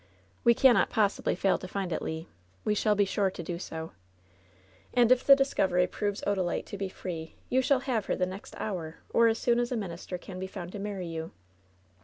We 0.43 0.55
cannot 0.55 0.89
possibly 0.89 1.35
fail 1.35 1.59
to 1.59 1.67
find 1.67 1.91
it, 1.91 2.01
Le. 2.01 2.25
We 2.65 2.73
shall 2.73 2.95
be 2.95 3.05
sure 3.05 3.29
to 3.29 3.43
do 3.43 3.59
so. 3.59 3.91
And 4.95 5.11
if 5.11 5.23
the 5.23 5.35
discovery 5.35 5.85
proves 5.85 6.23
Odalite 6.25 6.65
to 6.69 6.77
be 6.79 6.89
free, 6.89 7.35
you 7.49 7.61
shall 7.61 7.81
have 7.81 8.07
her 8.07 8.15
the 8.15 8.25
next 8.25 8.55
hour, 8.57 8.95
or 9.11 9.27
as 9.27 9.37
soon 9.37 9.59
as 9.59 9.71
a 9.71 9.77
minister 9.77 10.17
can 10.17 10.39
be 10.39 10.47
found 10.47 10.71
to 10.71 10.79
marry 10.79 11.05
you." 11.05 11.33